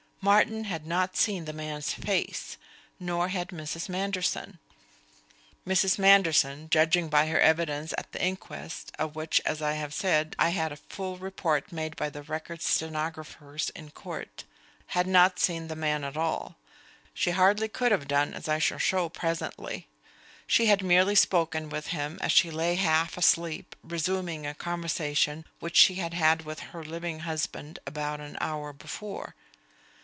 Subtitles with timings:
[0.23, 2.55] Martin had not seen the man's face;
[2.99, 3.89] nor had Mrs.
[3.89, 4.59] Manderson.
[5.65, 5.97] Mrs.
[5.97, 10.49] Manderson (judging by her evidence at the inquest, of which, as I have said, I
[10.49, 14.43] had a full report made by the Record stenographers in court)
[14.93, 16.55] had not seen the man at all.
[17.15, 19.87] She hardly could have done, as I shall show presently.
[20.45, 25.77] She had merely spoken with him as she lay half asleep, resuming a conversation which
[25.77, 29.33] she had had with her living husband about an hour before.